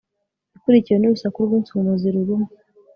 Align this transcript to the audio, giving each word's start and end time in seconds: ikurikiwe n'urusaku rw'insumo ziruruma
ikurikiwe 0.55 0.97
n'urusaku 0.99 1.39
rw'insumo 1.47 1.91
ziruruma 2.01 2.47